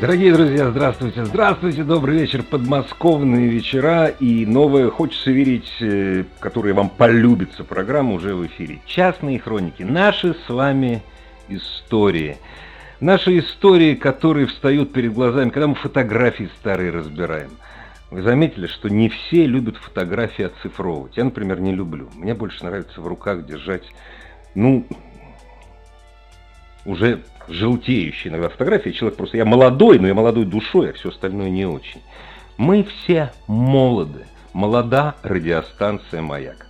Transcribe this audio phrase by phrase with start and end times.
[0.00, 6.88] Дорогие друзья, здравствуйте, здравствуйте, добрый вечер, подмосковные вечера и новая, хочется верить, э, которая вам
[6.88, 8.78] полюбится программа уже в эфире.
[8.86, 11.02] Частные хроники, наши с вами
[11.48, 12.36] истории.
[13.00, 17.50] Наши истории, которые встают перед глазами, когда мы фотографии старые разбираем.
[18.12, 21.16] Вы заметили, что не все любят фотографии оцифровывать.
[21.16, 22.08] Я, например, не люблю.
[22.14, 23.82] Мне больше нравится в руках держать,
[24.54, 24.86] ну,
[26.84, 28.90] уже желтеющие иногда фотографии.
[28.90, 32.00] Человек просто, я молодой, но я молодой душой, а все остальное не очень.
[32.56, 34.26] Мы все молоды.
[34.52, 36.66] Молода радиостанция «Маяк».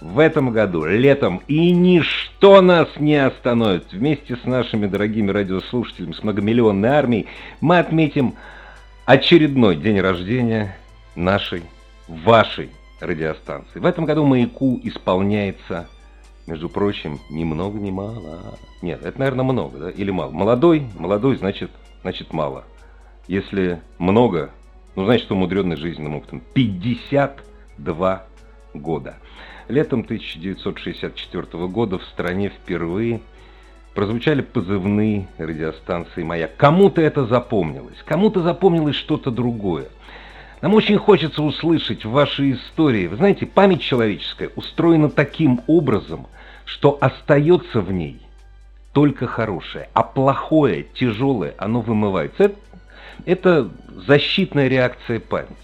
[0.00, 3.92] В этом году, летом, и ничто нас не остановит.
[3.92, 7.26] Вместе с нашими дорогими радиослушателями, с многомиллионной армией,
[7.60, 8.34] мы отметим
[9.04, 10.76] очередной день рождения
[11.14, 11.62] нашей,
[12.08, 13.78] вашей радиостанции.
[13.78, 15.88] В этом году «Маяку» исполняется
[16.50, 18.58] между прочим, ни много ни мало.
[18.82, 19.90] Нет, это, наверное, много, да?
[19.90, 20.32] Или мало?
[20.32, 21.70] Молодой, молодой, значит,
[22.02, 22.64] значит мало.
[23.28, 24.50] Если много,
[24.96, 26.42] ну, значит, умудренный жизненным опытом.
[26.54, 28.24] 52
[28.74, 29.14] года.
[29.68, 33.20] Летом 1964 года в стране впервые
[33.94, 36.56] прозвучали позывные радиостанции «Маяк».
[36.56, 39.86] Кому-то это запомнилось, кому-то запомнилось что-то другое.
[40.62, 43.06] Нам очень хочется услышать ваши истории.
[43.06, 46.26] Вы знаете, память человеческая устроена таким образом–
[46.70, 48.20] что остается в ней
[48.92, 52.44] только хорошее, а плохое, тяжелое, оно вымывается.
[52.44, 52.56] Это,
[53.26, 53.70] это
[54.06, 55.54] защитная реакция памяти.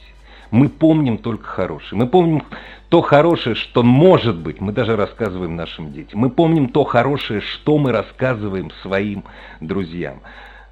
[0.50, 2.00] Мы помним только хорошее.
[2.00, 2.42] Мы помним
[2.88, 6.20] то хорошее, что может быть, мы даже рассказываем нашим детям.
[6.20, 9.24] Мы помним то хорошее, что мы рассказываем своим
[9.60, 10.20] друзьям.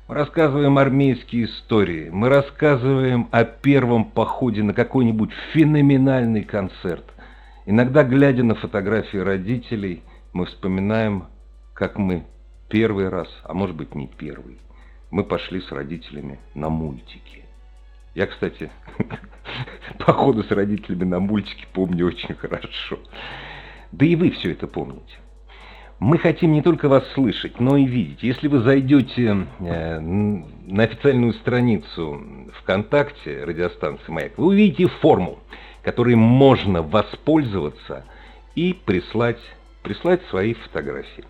[0.09, 7.04] Мы рассказываем армейские истории, мы рассказываем о первом походе на какой-нибудь феноменальный концерт.
[7.66, 10.03] Иногда, глядя на фотографии родителей–
[10.34, 11.28] мы вспоминаем,
[11.72, 12.27] как мы
[12.69, 14.59] первый раз, а может быть не первый,
[15.11, 17.45] мы пошли с родителями на мультики.
[18.15, 18.71] Я, кстати,
[19.99, 22.99] походу с родителями на мультики помню очень хорошо.
[23.93, 25.15] Да и вы все это помните.
[26.00, 28.22] Мы хотим не только вас слышать, но и видеть.
[28.25, 32.21] Если вы зайдете э, на официальную страницу
[32.61, 35.39] ВКонтакте радиостанции «Маяк», вы увидите форму,
[35.83, 38.05] которой можно воспользоваться
[38.56, 39.39] и прислать
[39.84, 41.25] прислать свои фотографии.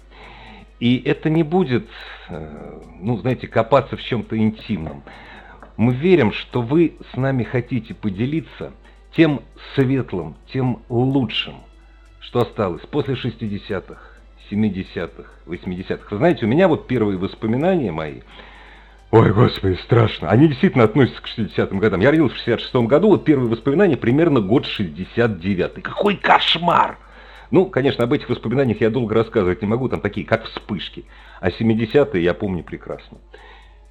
[0.80, 1.86] И это не будет,
[2.28, 5.02] э, ну, знаете, копаться в чем-то интимном.
[5.76, 8.72] Мы верим, что вы с нами хотите поделиться
[9.14, 9.42] тем
[9.74, 11.54] светлым, тем лучшим,
[12.20, 14.00] что осталось после 60-х,
[14.50, 16.06] 70-х, 80-х.
[16.10, 18.20] Вы знаете, у меня вот первые воспоминания мои,
[19.10, 22.00] ой, господи, страшно, они действительно относятся к 60-м годам.
[22.00, 25.82] Я родился в 66-м году, вот первые воспоминания примерно год 69-й.
[25.82, 26.98] Какой кошмар!
[27.54, 31.04] Ну, конечно, об этих воспоминаниях я долго рассказывать не могу, там такие, как вспышки.
[31.40, 33.18] А 70-е я помню прекрасно.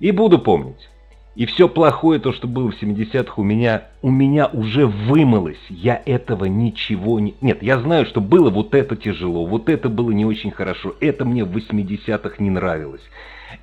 [0.01, 0.89] И буду помнить.
[1.35, 5.65] И все плохое, то, что было в 70-х, у меня, у меня уже вымылось.
[5.69, 7.35] Я этого ничего не...
[7.39, 11.23] Нет, я знаю, что было вот это тяжело, вот это было не очень хорошо, это
[11.23, 13.03] мне в 80-х не нравилось.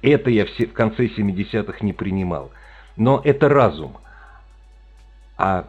[0.01, 2.53] Это я все, в конце 70-х не принимал.
[2.97, 3.99] Но это разум.
[5.37, 5.69] А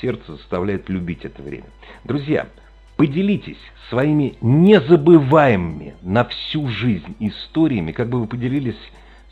[0.00, 1.66] сердце заставляет любить это время.
[2.04, 2.46] Друзья,
[2.96, 3.58] Поделитесь
[3.90, 8.78] своими незабываемыми на всю жизнь историями, как бы вы поделились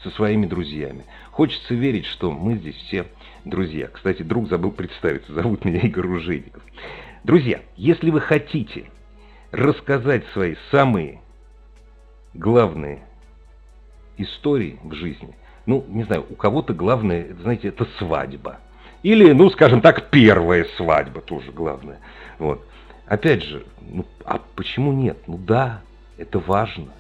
[0.03, 1.05] со своими друзьями.
[1.31, 3.07] Хочется верить, что мы здесь все
[3.45, 3.89] друзья.
[3.89, 6.63] Кстати, друг забыл представиться, зовут меня Игорь Ружейников.
[7.25, 8.91] Друзья, если вы хотите
[9.51, 11.21] рассказать свои самые
[12.35, 13.03] главные
[14.19, 15.35] истории в жизни,
[15.65, 18.61] ну, не знаю, у кого-то главное, знаете, это свадьба.
[19.03, 22.01] Или, ну, скажем так, первая свадьба тоже главное.
[22.39, 22.63] Вот.
[23.07, 25.19] Опять же, ну, а почему нет?
[25.27, 25.83] Ну да,
[26.17, 26.93] это важно.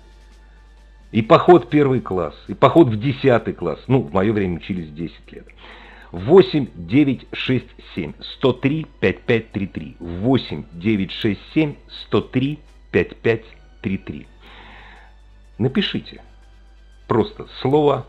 [1.12, 3.78] И поход первый класс, и поход в десятый класс.
[3.86, 5.46] Ну, в мое время учились 10 лет.
[6.12, 7.64] 8 9 6
[7.94, 9.96] 7 103 5533.
[9.98, 11.74] 8 9 6 7
[12.08, 12.58] 103
[12.90, 14.26] 5533.
[15.58, 16.20] Напишите
[17.08, 18.06] просто слово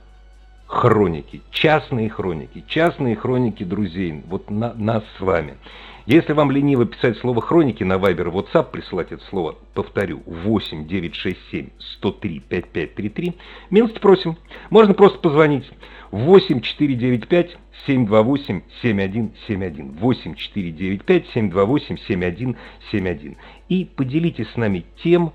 [0.68, 5.58] хроники, частные хроники, частные хроники друзей, вот на, нас с вами.
[6.06, 11.70] Если вам лениво писать слово «хроники» на Viber WhatsApp, присылать это слово, повторю, 8 967
[11.80, 13.34] 103 5533,
[13.72, 14.38] милости просим.
[14.70, 15.68] Можно просто позвонить.
[16.12, 17.58] 8 495
[17.88, 19.92] 728 7171.
[19.94, 23.38] 8 495 728 7171.
[23.70, 25.34] И поделитесь с нами тем,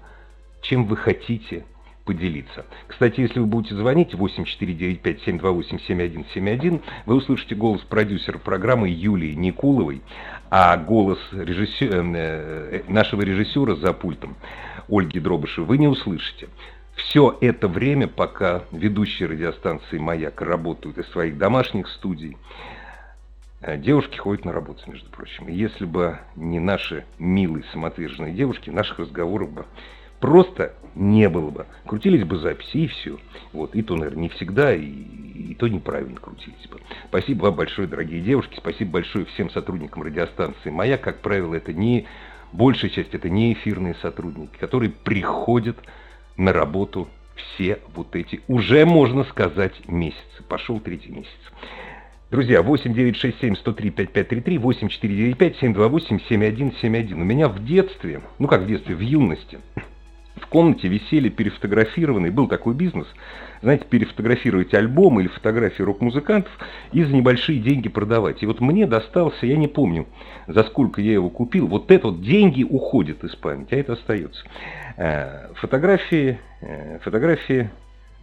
[0.62, 1.64] чем вы хотите
[2.04, 2.66] поделиться.
[2.86, 10.00] Кстати, если вы будете звонить 8495-728-7171, вы услышите голос продюсера программы Юлии Никуловой,
[10.50, 14.34] а голос режиссера, э, э, нашего режиссера за пультом
[14.88, 16.48] Ольги Дробышевой вы не услышите.
[16.96, 22.36] Все это время, пока ведущие радиостанции «Маяк» работают из своих домашних студий,
[23.60, 25.48] э, девушки ходят на работу, между прочим.
[25.48, 29.66] И если бы не наши милые самоотверженные девушки, наших разговоров бы
[30.20, 31.66] просто не было бы.
[31.86, 33.18] Крутились бы записи и все.
[33.52, 33.74] Вот.
[33.74, 36.80] И то, наверное, не всегда, и, и то неправильно крутились бы.
[37.08, 38.56] Спасибо вам большое, дорогие девушки.
[38.56, 40.98] Спасибо большое всем сотрудникам радиостанции «Моя».
[40.98, 42.06] Как правило, это не...
[42.52, 45.76] Большая часть это не эфирные сотрудники, которые приходят
[46.36, 50.42] на работу все вот эти, уже можно сказать, месяцы.
[50.48, 51.30] Пошел третий месяц.
[52.30, 57.20] Друзья, 8967 103 5533, 8495 728 7171.
[57.20, 59.58] У меня в детстве, ну как в детстве, в юности,
[60.36, 63.06] в комнате висели перефотографированные, был такой бизнес,
[63.62, 66.52] знаете, перефотографировать альбом или фотографии рок-музыкантов
[66.92, 68.42] и за небольшие деньги продавать.
[68.42, 70.06] И вот мне достался, я не помню,
[70.46, 74.44] за сколько я его купил, вот это вот деньги уходят из памяти, а это остается.
[74.96, 77.70] Э, фотографии, э, фотографии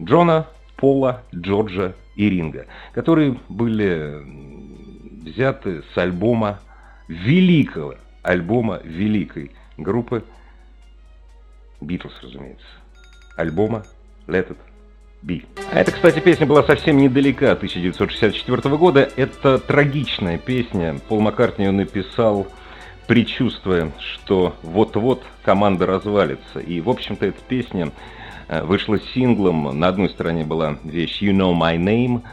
[0.00, 0.46] Джона,
[0.76, 4.22] Пола, Джорджа и Ринга, которые были
[5.24, 6.60] взяты с альбома
[7.08, 10.24] великого, альбома великой группы
[11.80, 12.66] Битлз, разумеется.
[13.36, 13.84] Альбома
[14.26, 14.56] Let It
[15.22, 15.44] Be.
[15.72, 19.08] А эта, кстати, песня была совсем недалека 1964 года.
[19.16, 20.98] Это трагичная песня.
[21.08, 22.48] Пол Маккартни ее написал,
[23.06, 26.60] предчувствуя, что вот-вот команда развалится.
[26.60, 27.92] И, в общем-то, эта песня
[28.48, 29.78] э, вышла синглом.
[29.78, 32.22] На одной стороне была вещь You Know My Name–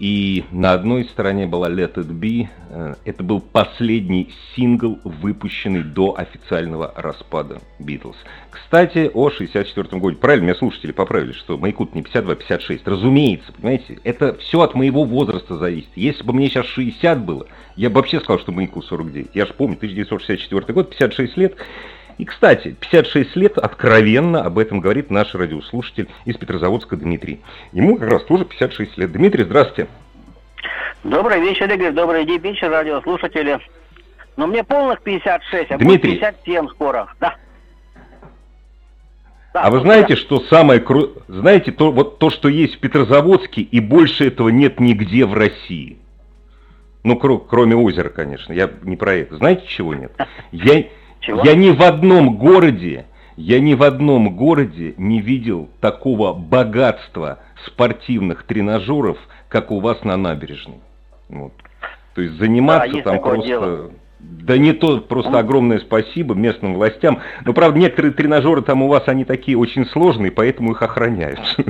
[0.00, 2.48] и на одной стороне была Let It Be.
[2.70, 8.16] Э, это был последний сингл, выпущенный до официального распада Битлз.
[8.50, 10.16] Кстати, о 64 году.
[10.16, 12.88] Правильно, меня слушатели поправили, что маяку не 52, 56.
[12.88, 15.90] Разумеется, понимаете, это все от моего возраста зависит.
[15.94, 19.28] Если бы мне сейчас 60 было, я бы вообще сказал, что маяку 49.
[19.34, 21.56] Я же помню, 1964 год, 56 лет.
[22.20, 27.40] И, кстати, 56 лет откровенно об этом говорит наш радиослушатель из Петрозаводска Дмитрий.
[27.72, 29.12] Ему как раз тоже 56 лет.
[29.12, 29.88] Дмитрий, здравствуйте.
[31.02, 31.92] Добрый вечер, Игорь.
[31.92, 33.58] Добрый день, вечер, радиослушатели.
[34.36, 36.10] Но мне полных 56, а Дмитрий.
[36.10, 37.08] будет 57 скоро.
[37.20, 37.36] Да.
[39.54, 41.14] Да, а вы знаете, что самое кру...
[41.26, 45.96] знаете то вот то, что есть в Петрозаводске, и больше этого нет нигде в России.
[47.02, 47.38] Ну, кр...
[47.48, 48.52] кроме озера, конечно.
[48.52, 49.38] Я не про это.
[49.38, 50.12] Знаете, чего нет?
[50.52, 50.84] Я
[51.20, 51.42] чего?
[51.42, 53.06] Я ни в одном городе,
[53.36, 59.18] я ни в одном городе не видел такого богатства спортивных тренажеров,
[59.48, 60.80] как у вас на набережной.
[61.28, 61.52] Вот.
[62.14, 63.46] То есть заниматься да, там просто...
[63.46, 63.90] Дело.
[64.18, 67.20] Да не то, просто огромное спасибо местным властям.
[67.46, 71.40] Но, правда, некоторые тренажеры там у вас, они такие очень сложные, поэтому их охраняют.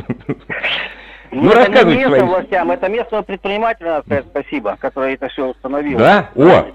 [1.32, 5.46] Ну, ну это не местным властям, это местного предпринимателя, надо сказать спасибо, который это все
[5.46, 5.96] установил.
[5.96, 6.30] Да?
[6.34, 6.66] О,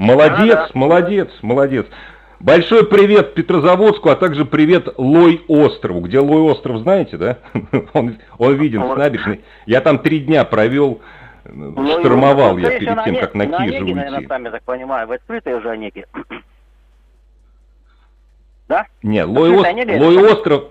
[0.00, 0.70] Молодец, да, да.
[0.72, 1.86] молодец, молодец.
[2.40, 6.00] Большой привет Петрозаводску, а также привет Лой острову.
[6.00, 7.38] Где Лой остров, знаете, да?
[7.92, 9.44] Он, он виден с набережной.
[9.66, 11.02] Я там три дня провел,
[11.44, 13.94] Лой штурмовал я перед тем, как на, на Кижу уйти.
[13.94, 16.06] наверное, там, я так понимаю, в открытой уже Онеге.
[18.68, 18.86] Да?
[19.02, 19.66] Не, Лой, ост...
[19.66, 20.64] Лой остров...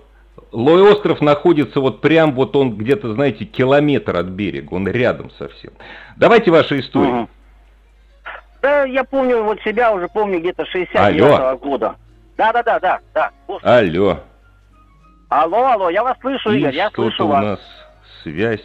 [0.50, 5.72] Лой остров находится вот прям вот он где-то, знаете, километр от берега, он рядом совсем.
[6.16, 7.10] Давайте ваши истории.
[7.10, 7.28] Угу.
[8.62, 11.96] Да, я помню вот себя, уже помню где-то 69-го года.
[12.36, 13.30] Да-да-да, да, да.
[13.62, 14.20] Алло.
[15.28, 17.42] Алло, алло, я вас слышу, Игорь, я слышу вас.
[17.42, 17.60] у нас
[18.22, 18.64] связь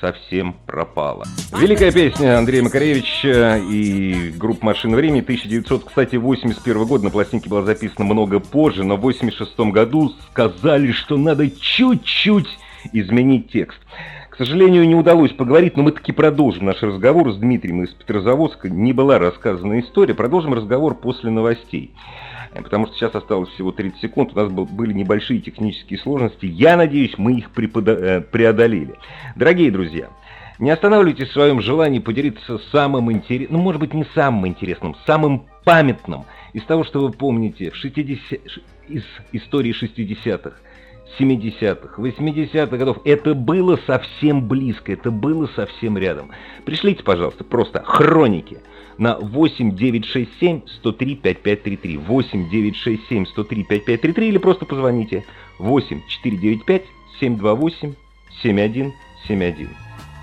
[0.00, 1.24] совсем пропала.
[1.58, 8.40] Великая песня Андрея Макаревича и группа «Машина времени» 1981 год на пластинке была записана много
[8.40, 12.58] позже, но в 86 году сказали, что надо чуть-чуть
[12.92, 13.78] изменить текст.
[14.36, 18.68] К сожалению, не удалось поговорить, но мы таки продолжим наш разговор с Дмитрием из Петрозаводска.
[18.68, 20.12] Не была рассказана история.
[20.12, 21.94] Продолжим разговор после новостей.
[22.52, 26.44] Э, потому что сейчас осталось всего 30 секунд, у нас были небольшие технические сложности.
[26.44, 28.96] Я надеюсь, мы их э, преодолели.
[29.36, 30.10] Дорогие друзья,
[30.58, 35.46] не останавливайтесь в своем желании поделиться самым интересным, ну, может быть, не самым интересным, самым
[35.64, 38.38] памятным из того, что вы помните в 60...
[38.88, 40.56] из истории 60-х.
[41.18, 42.98] 70-х, 80-х годов.
[43.04, 46.30] Это было совсем близко, это было совсем рядом.
[46.64, 48.58] Пришлите, пожалуйста, просто хроники
[48.98, 51.96] на 8 967 103 5533.
[51.96, 55.24] 8 967 103 5533 или просто позвоните
[55.58, 56.82] 8 495
[57.20, 57.94] 728
[58.42, 59.68] 7171.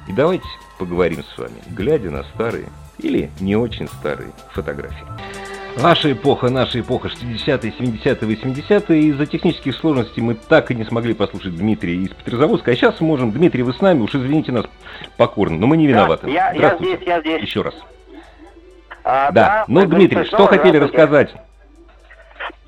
[0.07, 0.45] И давайте
[0.77, 2.67] поговорим с вами, глядя на старые
[2.99, 5.42] или не очень старые фотографии.
[5.77, 8.99] Ваша эпоха, наша эпоха, 60-е, 70-е, 80-е.
[9.09, 12.71] Из-за технических сложностей мы так и не смогли послушать Дмитрия из Петрозаводска.
[12.71, 13.31] А сейчас можем.
[13.31, 14.65] Дмитрий, вы с нами, уж извините нас
[15.17, 16.27] покорно, но мы не виноваты.
[16.27, 17.41] Да, я, я здесь, я здесь.
[17.41, 17.73] Еще раз.
[19.03, 19.41] А, да.
[19.41, 21.33] да, ну, Дмитрий, что хотели рассказать?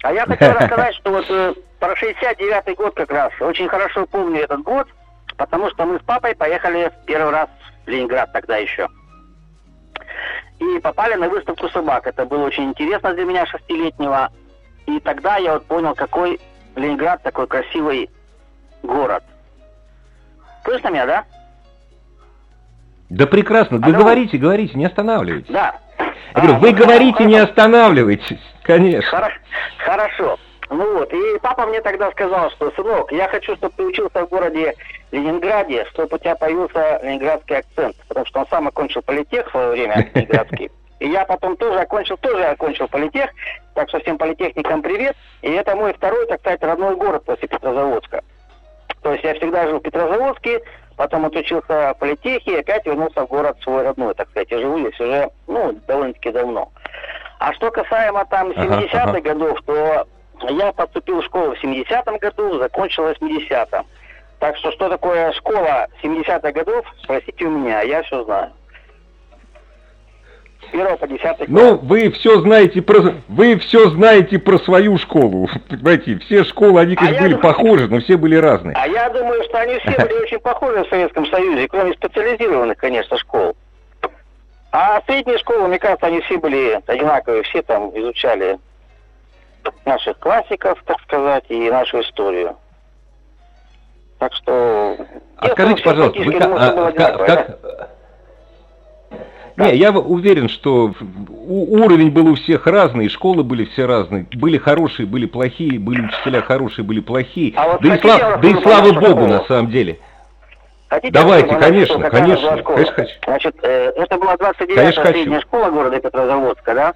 [0.03, 3.31] А я хотел рассказать, что вот э, про 69-й год как раз.
[3.39, 4.87] Очень хорошо помню этот год,
[5.37, 7.49] потому что мы с папой поехали первый раз
[7.85, 8.87] в Ленинград тогда еще
[10.59, 12.07] и попали на выставку собак.
[12.07, 14.31] Это было очень интересно для меня, шестилетнего.
[14.85, 16.39] И тогда я вот понял, какой
[16.75, 18.09] Ленинград такой красивый
[18.83, 19.23] город.
[20.63, 21.23] Слышно меня, да?
[23.09, 23.77] Да прекрасно.
[23.77, 25.51] Вы говорите, говорите, не останавливайтесь.
[25.51, 25.75] Да.
[26.33, 29.29] Я говорю, вы говорите, не останавливайтесь, конечно.
[29.77, 30.37] Хорошо.
[30.69, 34.29] Ну вот, и папа мне тогда сказал, что, сынок, я хочу, чтобы ты учился в
[34.29, 34.73] городе
[35.11, 39.71] Ленинграде, чтобы у тебя появился ленинградский акцент, потому что он сам окончил политех в свое
[39.71, 40.71] время, ленинградский.
[40.99, 43.29] И я потом тоже окончил, тоже окончил политех,
[43.73, 45.15] так что всем политехникам привет.
[45.41, 48.23] И это мой второй, так сказать, родной город после Петрозаводска.
[49.01, 50.61] То есть я всегда жил в Петрозаводске,
[50.95, 54.49] потом отучился в политехе и опять вернулся в город свой родной, так сказать.
[54.49, 56.71] Я живу здесь уже, ну, довольно-таки давно.
[57.39, 59.21] А что касаемо там 70-х ага, ага.
[59.21, 60.07] годов, то
[60.49, 63.85] я поступил в школу в 70-м году, закончил в 80-м.
[64.39, 68.51] Так что, что такое школа 70-х годов, спросите у меня, я все знаю.
[70.61, 75.47] С 1 по 10 Ну, вы все знаете про вы все знаете про свою школу.
[75.69, 78.75] Понимаете, все школы, они, конечно, а были думаю, похожи, но все были разные.
[78.75, 83.17] А я думаю, что они все были очень похожи в Советском Союзе, кроме специализированных, конечно,
[83.17, 83.55] школ.
[84.71, 88.57] А средние школы, мне кажется, они все были одинаковые, все там изучали
[89.85, 92.55] наших классиков, так сказать, и нашу историю.
[94.19, 94.97] Так что...
[95.37, 96.51] А скажите, пожалуйста, вы как...
[96.51, 97.89] А, как, как...
[99.57, 100.93] Не, я уверен, что
[101.47, 104.27] уровень был у всех разный, школы были все разные.
[104.33, 107.53] Были хорошие, были плохие, были учителя хорошие, были плохие.
[107.55, 108.41] А вот да, и слав...
[108.41, 109.27] да и слава богу, школу?
[109.27, 109.99] на самом деле.
[110.89, 113.13] Хотите, Давайте, конечно, конечно, конечно хочу.
[113.25, 116.93] Значит, э, это была 29-я средняя школа города Петрозаводска, да?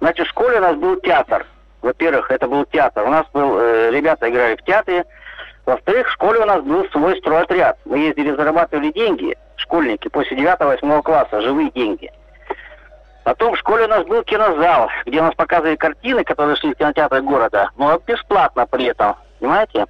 [0.00, 1.46] Значит, в школе у нас был театр.
[1.84, 3.04] Во-первых, это был театр.
[3.04, 5.04] У нас был, э, ребята играли в театре.
[5.66, 7.76] Во-вторых, в школе у нас был свой стройотряд.
[7.84, 12.10] Мы ездили, зарабатывали деньги, школьники, после 9-8 класса, живые деньги.
[13.24, 16.78] Потом в школе у нас был кинозал, где у нас показывали картины, которые шли в
[16.78, 19.84] кинотеатры города, но бесплатно при этом, понимаете?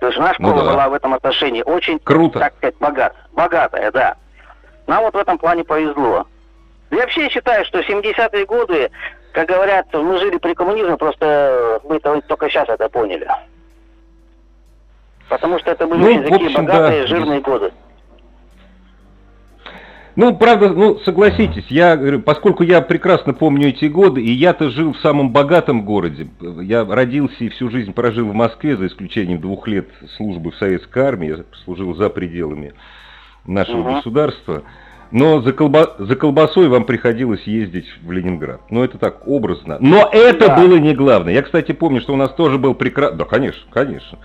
[0.00, 0.72] То есть наша ну школа ну, да.
[0.72, 2.38] была в этом отношении очень, Круто.
[2.38, 4.16] так сказать, богат, богатая, да.
[4.86, 6.26] Нам вот в этом плане повезло.
[6.90, 8.90] Я вообще считаю, что 70-е годы
[9.32, 13.26] как говорят, мы жили при коммунизме, просто мы это только сейчас это поняли.
[15.28, 17.06] Потому что это были ну, такие общем, богатые, да.
[17.06, 17.72] жирные годы.
[20.14, 24.92] Ну, правда, ну, согласитесь, я говорю, поскольку я прекрасно помню эти годы, и я-то жил
[24.92, 26.28] в самом богатом городе,
[26.60, 31.02] я родился и всю жизнь прожил в Москве, за исключением двух лет службы в советской
[31.02, 32.74] армии, я служил за пределами
[33.46, 33.92] нашего угу.
[33.94, 34.64] государства,
[35.12, 35.94] но за, колба...
[35.98, 38.62] за колбасой вам приходилось ездить в Ленинград.
[38.70, 39.76] Ну, это так образно.
[39.78, 40.56] Но это да.
[40.56, 41.34] было не главное.
[41.34, 43.18] Я, кстати, помню, что у нас тоже был прекрасный...
[43.18, 44.18] Да, конечно, конечно.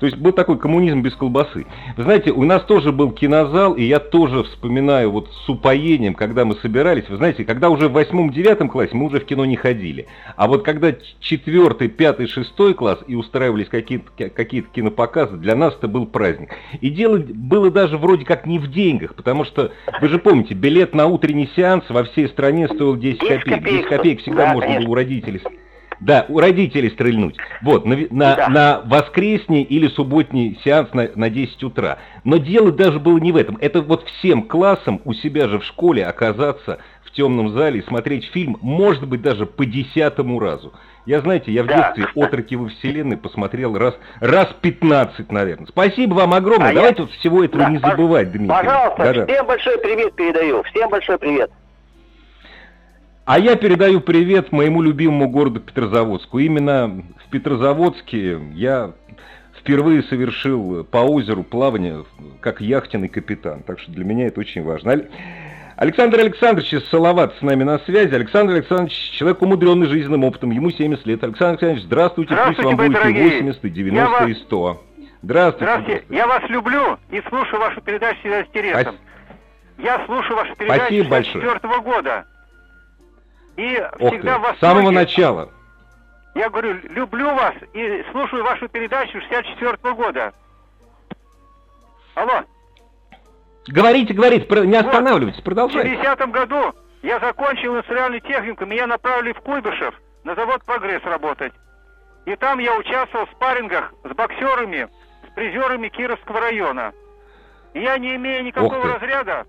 [0.00, 1.66] То есть был такой коммунизм без колбасы.
[1.96, 6.46] Вы знаете, у нас тоже был кинозал, и я тоже вспоминаю вот с упоением, когда
[6.46, 7.08] мы собирались.
[7.10, 10.06] Вы знаете, когда уже в восьмом-девятом классе мы уже в кино не ходили.
[10.36, 15.86] А вот когда четвертый, пятый, шестой класс и устраивались какие-то какие кинопоказы, для нас это
[15.86, 16.48] был праздник.
[16.80, 20.94] И дело было даже вроде как не в деньгах, потому что, вы же помните, билет
[20.94, 23.64] на утренний сеанс во всей стране стоил 10 копеек.
[23.64, 24.86] 10 копеек всегда да, можно конечно.
[24.86, 25.42] было у родителей
[26.00, 27.36] да, у родителей стрельнуть.
[27.62, 28.48] Вот, на, на, да.
[28.48, 31.98] на воскресный или субботний сеанс на, на 10 утра.
[32.24, 33.58] Но дело даже было не в этом.
[33.60, 38.24] Это вот всем классам у себя же в школе оказаться в темном зале и смотреть
[38.32, 40.72] фильм, может быть, даже по десятому разу.
[41.06, 41.92] Я, знаете, я в да.
[41.94, 45.66] детстве «Отроки во вселенной» посмотрел раз, раз 15, наверное.
[45.66, 46.70] Спасибо вам огромное.
[46.70, 47.04] А Давайте я...
[47.06, 48.48] вот всего этого да, не забывать, Дмитрий.
[48.48, 49.26] Пожалуйста, Да-да.
[49.26, 50.62] всем большой привет передаю.
[50.64, 51.50] Всем большой привет.
[53.32, 56.40] А я передаю привет моему любимому городу Петрозаводску.
[56.40, 58.90] Именно в Петрозаводске я
[59.56, 62.04] впервые совершил по озеру плавание
[62.40, 63.62] как яхтенный капитан.
[63.62, 65.04] Так что для меня это очень важно.
[65.76, 68.12] Александр Александрович из Салават с нами на связи.
[68.12, 71.22] Александр Александрович, человек умудренный жизненным опытом, ему 70 лет.
[71.22, 73.26] Александр Александрович, здравствуйте, здравствуйте пусть вам будет дорогие.
[73.28, 74.28] и 80, и 90, вас...
[74.28, 74.84] и 100.
[75.22, 75.72] Здравствуйте.
[75.72, 76.04] Здравствуйте.
[76.08, 78.96] Я вас люблю и слушаю вашу передачу с интересом.
[79.78, 82.26] Я слушаю вашу передачу с 4 года.
[83.60, 84.56] И Ох всегда ты, вас...
[84.56, 85.50] С самого начала.
[86.34, 90.32] Я говорю, люблю вас и слушаю вашу передачу 64 -го года.
[92.14, 92.44] Алло.
[93.66, 95.90] Говорите, говорите, не останавливайтесь, продолжайте.
[95.90, 101.52] В 70 году я закончил индустриальный техникум, меня направили в Куйбышев на завод «Прогресс» работать.
[102.24, 104.88] И там я участвовал в спаррингах с боксерами,
[105.28, 106.92] с призерами Кировского района.
[107.74, 109.44] И я, не имея никакого разряда,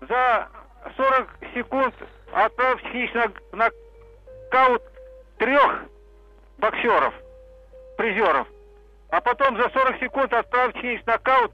[0.00, 0.48] за
[0.96, 1.94] 40 секунд
[2.32, 3.20] отправил физический
[3.52, 4.82] нокаут
[5.38, 5.84] трех
[6.58, 7.14] боксеров,
[7.96, 8.46] призеров.
[9.10, 11.52] А потом за 40 секунд отправил физический нокаут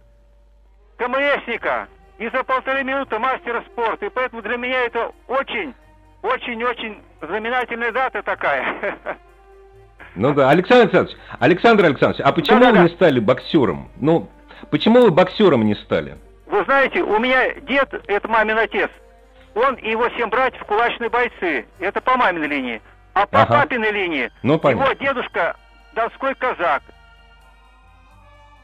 [0.97, 1.89] КМСника
[2.19, 4.07] и за полторы минуты мастера спорта.
[4.07, 5.75] И поэтому для меня это очень,
[6.23, 8.99] очень-очень знаменательная дата такая.
[10.17, 13.91] Ну да, Александр Александрович, Александр Александрович, а почему да, да, вы не стали боксером?
[13.97, 14.29] Ну,
[14.71, 16.17] почему вы боксером не стали?
[16.47, 18.91] Вы знаете, у меня дед, это мамин отец,
[19.55, 21.67] он и его семь братьев кулачные бойцы.
[21.79, 22.83] Это по маминой линии.
[23.15, 23.61] А по ага.
[23.61, 25.57] папиной линии ну, его дедушка
[25.95, 26.83] донской казак.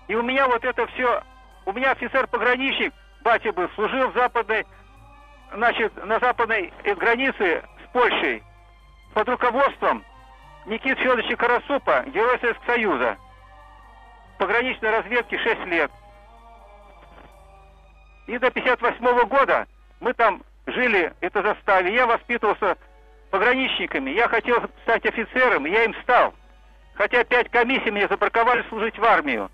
[0.09, 1.23] И у меня вот это все...
[1.66, 2.92] У меня офицер-пограничник,
[3.23, 4.66] батя был, служил в западной...
[5.54, 8.42] Значит, на западной границе с Польшей
[9.14, 10.04] под руководством
[10.66, 13.16] Никит Федоровича Карасупа, герой Советского Союза.
[14.38, 15.90] Пограничной разведки 6 лет.
[18.26, 19.66] И до 58 -го года
[20.00, 21.95] мы там жили, это заставе.
[21.95, 22.76] Я воспитывался
[23.31, 24.11] пограничниками.
[24.11, 26.35] Я хотел стать офицером, я им стал.
[26.95, 29.50] Хотя пять комиссий меня забраковали служить в армию.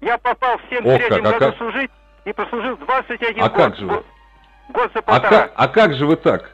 [0.00, 1.90] Я попал в 73 году а служить
[2.24, 3.56] и прослужил 21 а год.
[3.56, 4.04] Как же вы?
[4.68, 5.28] Год за полтора.
[5.28, 6.50] А как, а как же вы так?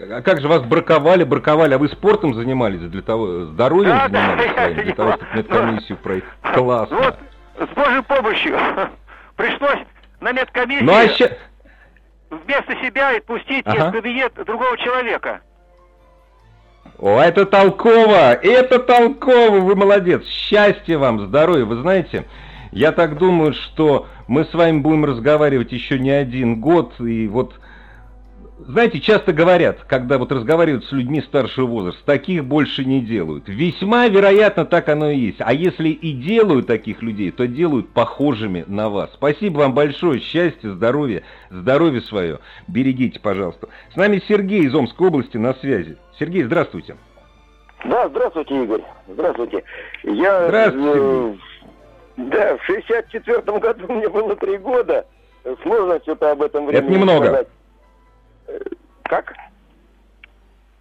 [0.00, 4.54] А как же вас браковали, браковали, а вы спортом занимались для того, здоровьем да, занимались
[4.54, 6.26] да, своим, для того, чтобы медкомиссию пройти?
[6.54, 6.96] Классно.
[6.96, 7.18] Вот,
[7.58, 8.58] с Божьей помощью
[9.36, 9.80] пришлось
[10.20, 11.36] на медкомиссию ну, а ща...
[12.30, 13.88] вместо себя отпустить ага.
[13.88, 15.40] в кабинет другого человека.
[16.98, 18.32] О, это толково!
[18.34, 19.60] Это толково!
[19.60, 20.24] Вы молодец!
[20.26, 21.64] Счастья вам, здоровья!
[21.64, 22.26] Вы знаете,
[22.72, 27.54] я так думаю, что мы с вами будем разговаривать еще не один год, и вот
[28.58, 33.44] знаете, часто говорят, когда вот разговаривают с людьми старшего возраста, таких больше не делают.
[33.46, 35.38] Весьма вероятно, так оно и есть.
[35.40, 39.10] А если и делают таких людей, то делают похожими на вас.
[39.14, 42.40] Спасибо вам большое, счастья, здоровья, здоровье свое.
[42.66, 43.68] Берегите, пожалуйста.
[43.92, 45.96] С нами Сергей из Омской области на связи.
[46.18, 46.96] Сергей, здравствуйте.
[47.84, 48.82] Да, здравствуйте, Игорь.
[49.06, 49.62] Здравствуйте.
[50.02, 50.98] Я, здравствуйте.
[50.98, 51.34] Э,
[52.16, 55.06] да, в 64 году мне было три года.
[55.62, 57.26] Сложно что-то об этом времени Это немного.
[57.26, 57.48] Сказать.
[59.04, 59.34] Как?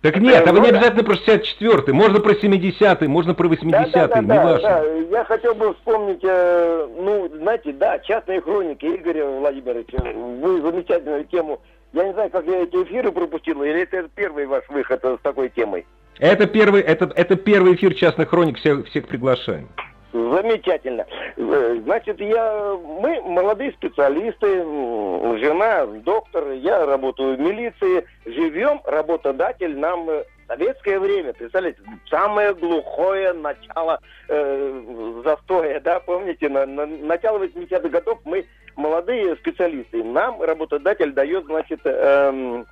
[0.01, 3.87] Так нет, а вы не обязательно про 64-й, можно про 70-й, можно про 80-й, да,
[3.91, 4.69] да, да, не да, важно.
[4.69, 4.83] Да.
[5.17, 11.59] Я хотел бы вспомнить, э, ну, знаете, да, частные хроники Игоря Владимировича, вы замечательную тему.
[11.93, 15.49] Я не знаю, как я эти эфиры пропустил, или это первый ваш выход с такой
[15.49, 15.85] темой?
[16.19, 19.67] Это первый, это, это первый эфир частных хроник, всех, всех приглашаем.
[20.13, 21.05] Замечательно.
[21.35, 30.09] Э, значит, я, мы молодые специалисты, жена доктор, я работаю в милиции, живем, работодатель нам
[30.09, 37.89] э, советское время, представляете, самое глухое начало э, застоя, да, помните, на, на начало 80-х
[37.89, 38.45] годов мы
[38.77, 42.63] молодые специалисты, нам работодатель дает, значит, э,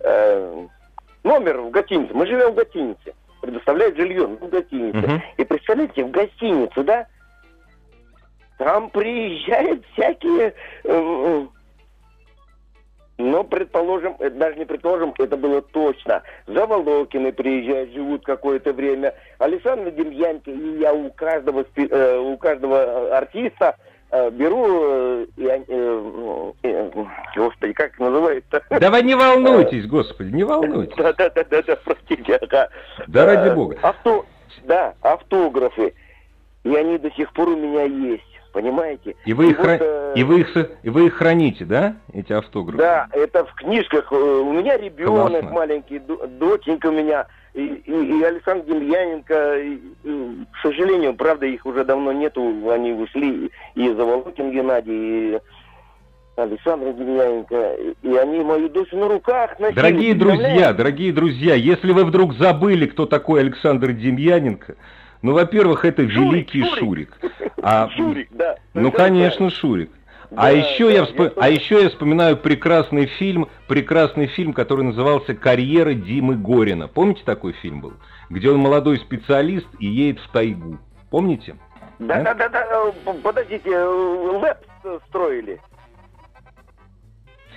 [0.00, 0.66] э,
[1.24, 4.98] номер в гостинице, мы живем в гостинице предоставляет жилье в гостинице.
[4.98, 5.22] Угу.
[5.36, 7.06] И представляете, в гостиницу, да,
[8.56, 10.54] там приезжают всякие...
[10.84, 11.46] Э,
[13.18, 16.22] ну, предположим, это даже не предположим, это было точно.
[16.46, 19.14] Заволокины приезжают, живут какое-то время.
[19.38, 26.90] Александр Демьяненко и я у каждого, э, у каждого артиста Э, беру, э, э, э,
[27.34, 28.62] господи, как называется?
[28.68, 30.94] Да вы не волнуйтесь, господи, не волнуйтесь.
[31.02, 32.68] Да, да, да, да, да, простите, ага.
[33.06, 33.78] Да ради бога.
[33.82, 34.26] Авто,
[34.64, 35.94] да, автографы.
[36.64, 38.22] И они до сих пор у меня есть.
[38.52, 39.16] Понимаете?
[39.24, 40.12] И вы, и их, вот, хра...
[40.14, 42.76] и, вы их, и вы их храните, да, эти автографы?
[42.76, 44.12] Да, это в книжках.
[44.12, 45.50] У меня ребенок Классно.
[45.50, 51.66] маленький, доченька у меня и, и, и Александр Демьяненко, и, и, к сожалению, правда, их
[51.66, 55.38] уже давно нету, они ушли, и Заволокин Геннадий, и
[56.36, 59.76] Александр Демьяненко, и они мою дочь на руках носили.
[59.76, 64.76] Дорогие друзья, дорогие друзья, если вы вдруг забыли, кто такой Александр Демьяненко,
[65.20, 67.18] ну, во-первых, это Шурик, великий Шурик.
[67.20, 67.52] Шурик.
[67.62, 68.56] А, Шурик, да.
[68.74, 69.90] Ну, конечно, Шурик.
[70.36, 71.20] А, еще да, я всп...
[71.20, 71.32] я...
[71.36, 76.88] а еще я вспоминаю прекрасный фильм, прекрасный фильм, который назывался «Карьера Димы Горина».
[76.88, 77.94] Помните такой фильм был?
[78.30, 80.78] Где он молодой специалист и едет в тайгу.
[81.10, 81.56] Помните?
[81.98, 82.66] Да, да, да, да,
[83.04, 83.12] да.
[83.22, 84.58] подождите, лэп
[85.08, 85.60] строили.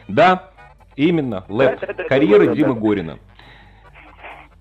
[0.08, 0.52] Да,
[0.96, 1.80] именно, лэп.
[1.80, 2.80] Да, да, да, Карьера Димы да.
[2.80, 3.20] Горина.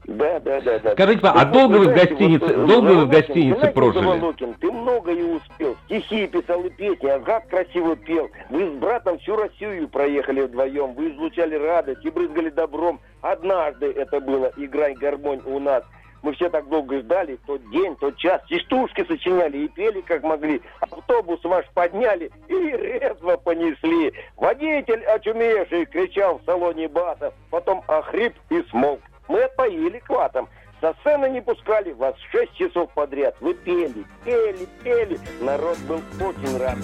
[0.07, 0.93] Да, да, да, да.
[0.93, 4.03] Скажите, а долго вы в гостинице, вот, долго вы в гостинице знаете, прожили?
[4.05, 5.77] Заволокин, ты многое успел.
[5.87, 8.29] Стихи писал и петь, и Агат красиво пел.
[8.51, 10.93] Вы с братом всю Россию проехали вдвоем.
[10.95, 13.01] Вы излучали радость и брызгали добром.
[13.23, 15.83] Однажды это было «Играй гармонь у нас».
[16.23, 20.63] Мы все так долго ждали, тот день, тот час, частушки сочиняли и пели как могли.
[20.81, 24.11] Автобус ваш подняли и резво понесли.
[24.39, 29.01] Водитель, очумевший, кричал в салоне басов, потом охрип и смолк.
[29.29, 30.49] Мы отпоили кватом.
[30.81, 33.37] Со сцены не пускали вас шесть часов подряд.
[33.41, 35.19] Вы пели, пели, пели.
[35.41, 36.77] Народ был очень рад.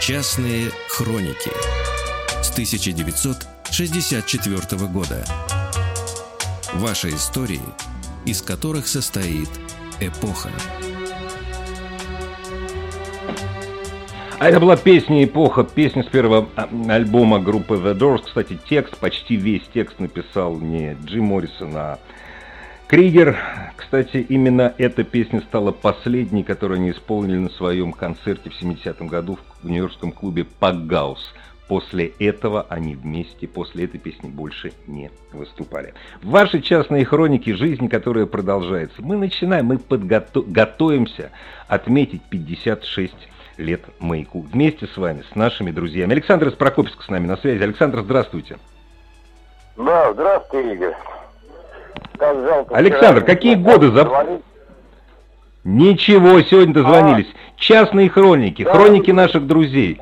[0.00, 1.50] Частные хроники
[2.42, 5.24] с 1964 года.
[6.74, 7.62] Ваши истории,
[8.26, 9.48] из которых состоит
[10.00, 10.50] эпоха.
[14.44, 18.24] А это была песня «Эпоха», песня с первого а, альбома группы The Doors.
[18.26, 21.98] Кстати, текст, почти весь текст написал не Джим Моррисон, а
[22.86, 23.38] Кригер.
[23.74, 29.38] Кстати, именно эта песня стала последней, которую они исполнили на своем концерте в 70-м году
[29.62, 31.32] в нью-йоркском клубе «Пакгаус».
[31.66, 35.94] После этого они вместе, после этой песни больше не выступали.
[36.22, 41.30] В вашей частной хронике жизни, которая продолжается, мы начинаем, мы подготовимся готовимся
[41.66, 43.14] отметить 56
[43.56, 44.40] лет маяку.
[44.40, 46.12] Вместе с вами, с нашими друзьями.
[46.12, 47.62] Александр из Прокопьевска с нами на связи.
[47.62, 48.58] Александр, здравствуйте.
[49.76, 50.94] Да, здравствуй, Игорь.
[52.18, 52.74] Как жалко.
[52.76, 54.40] Александр, вчера какие годы за-.
[55.64, 57.28] Ничего, сегодня дозвонились.
[57.56, 58.74] Частные хроники, Да.
[58.74, 60.00] хроники наших друзей.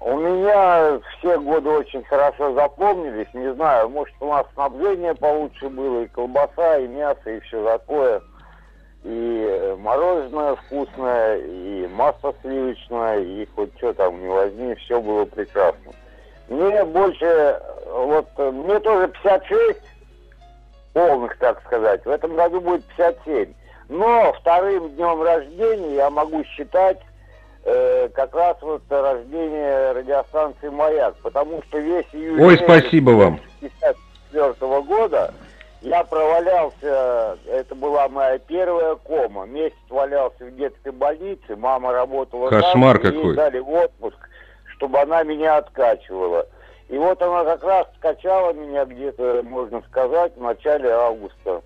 [0.00, 3.26] У меня все годы очень хорошо запомнились.
[3.32, 8.20] Не знаю, может у нас снабжение получше было, и колбаса, и мясо, и все такое.
[9.04, 15.26] И э, мороженое вкусное, и масло сливочное, и хоть что там не возьми, все было
[15.26, 15.92] прекрасно.
[16.48, 19.80] Мне больше, вот, э, мне тоже 56
[20.94, 22.04] полных, так сказать.
[22.06, 23.52] В этом году будет 57.
[23.90, 27.00] Но вторым днем рождения я могу считать
[27.64, 32.40] э, как раз вот рождение радиостанции «Маяк», потому что весь июль...
[32.40, 33.40] Ой, спасибо вам.
[33.60, 35.34] 1954 года
[35.84, 42.98] я провалялся, это была моя первая кома, месяц валялся в детской больнице, мама работала Кошмар
[42.98, 43.28] там, какой.
[43.28, 44.16] ей дали в отпуск,
[44.76, 46.46] чтобы она меня откачивала.
[46.88, 51.62] И вот она как раз скачала меня где-то, можно сказать, в начале августа.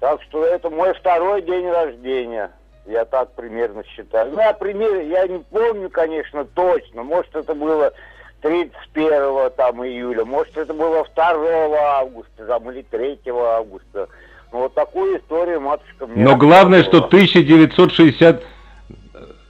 [0.00, 2.50] Так что это мой второй день рождения.
[2.84, 4.30] Я так примерно считаю.
[4.30, 7.02] Ну, я, пример, я не помню, конечно, точно.
[7.02, 7.92] Может, это было
[8.42, 14.08] 31 там, июля, может, это было 2 августа там, или 3 августа.
[14.52, 17.06] Ну, вот такую историю матушка мне Но главное, что рассказывала.
[17.08, 18.42] 1960...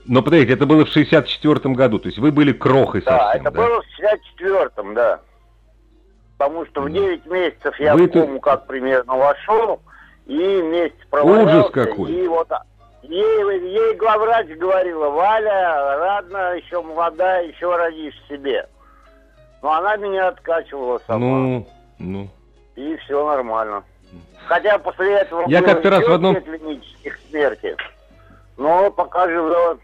[0.05, 3.51] Но подождите, это было в 64 году, то есть вы были крохой Да, совсем, это
[3.51, 3.61] да?
[3.61, 5.19] было в 64-м, да.
[6.37, 9.81] Потому что в 9 месяцев я Вы в тут- кому как примерно вошел,
[10.25, 11.57] и месяц провалялся.
[11.57, 12.11] Ужас какой.
[12.11, 12.47] И вот
[13.03, 18.67] ей, ей главврач говорила, Валя, радно, еще молодая, еще родишь себе.
[19.61, 21.67] Но она меня откачивала сама, Ну,
[21.99, 22.27] ну...
[22.75, 23.83] и все нормально.
[24.47, 27.75] Хотя после этого Я как-то раз в одном- клинических смерти.
[28.57, 29.79] Но пока живет,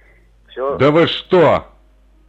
[0.49, 0.77] все.
[0.77, 1.65] Да вы что?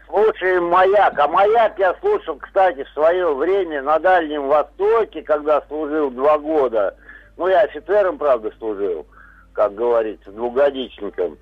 [0.07, 1.19] Слушаем «Маяк».
[1.19, 6.95] А «Маяк» я слушал, кстати, в свое время на Дальнем Востоке, когда служил два года.
[7.37, 9.07] Ну, я офицером, правда, служил,
[9.53, 11.37] как говорится, двухгодичником.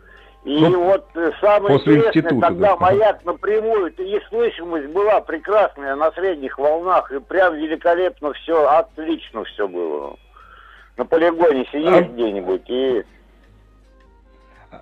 [0.45, 2.77] И Ну, вот э, самое после интересное, когда да.
[2.77, 9.69] «Маяк» напрямую, и слышимость была прекрасная на средних волнах, и прям великолепно все, отлично все
[9.69, 10.17] было.
[10.97, 13.05] На полигоне сидишь А- где-нибудь и...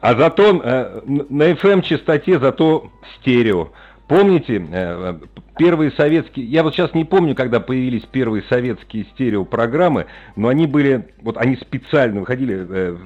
[0.01, 3.68] А зато э, на FM частоте зато стерео.
[4.09, 5.14] Помните, э,
[5.59, 11.11] первые советские, я вот сейчас не помню, когда появились первые советские стереопрограммы, но они были,
[11.23, 12.96] вот они специально выходили э,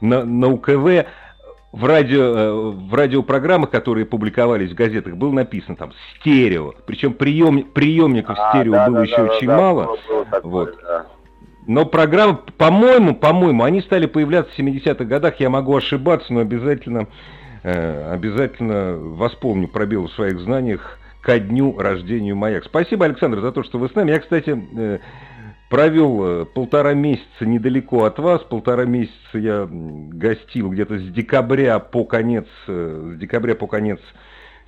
[0.00, 1.06] на, на УКВ,
[1.72, 6.72] в, радио, э, в радиопрограммах, которые публиковались в газетах, было написано там стерео.
[6.86, 9.84] Причем прием, приемников А, стерео да, было да, еще да, очень да, мало.
[9.84, 10.78] было- было такое, Вот.
[10.82, 11.06] да.
[11.66, 15.38] Но программы, по-моему, по-моему, они стали появляться в 70-х годах.
[15.38, 17.08] Я могу ошибаться, но обязательно,
[17.62, 22.64] э, обязательно воспомню пробел в своих знаниях ко дню рождения «Маяк».
[22.64, 24.12] Спасибо, Александр, за то, что вы с нами.
[24.12, 24.98] Я, кстати, э,
[25.68, 28.42] провел э, полтора месяца недалеко от вас.
[28.42, 34.00] Полтора месяца я гостил где-то с декабря по конец, э, с декабря по конец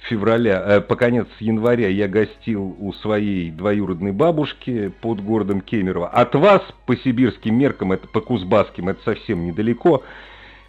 [0.08, 6.08] февраля, э, по конец января я гостил у своей двоюродной бабушки под городом Кемерово.
[6.08, 10.02] От вас по сибирским меркам, это по кузбасским, это совсем недалеко.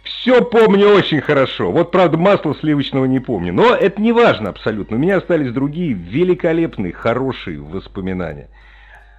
[0.02, 1.70] Все помню очень хорошо.
[1.70, 3.52] Вот, правда, масла сливочного не помню.
[3.52, 4.96] Но это не важно абсолютно.
[4.96, 8.48] У меня остались другие великолепные, хорошие воспоминания.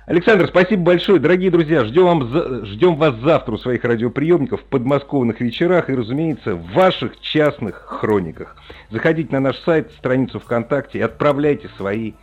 [0.05, 1.19] Александр, спасибо большое.
[1.19, 6.55] Дорогие друзья, ждем, вам, ждем вас завтра у своих радиоприемников в подмосковных вечерах и, разумеется,
[6.55, 8.57] в ваших частных хрониках.
[8.89, 12.13] Заходите на наш сайт, страницу ВКонтакте и отправляйте свои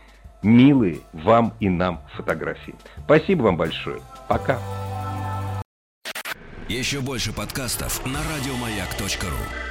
[0.43, 2.75] милые вам и нам фотографии.
[3.05, 3.99] Спасибо вам большое.
[4.27, 4.59] Пока.
[6.69, 9.70] Еще больше подкастов на радиомаяк.ру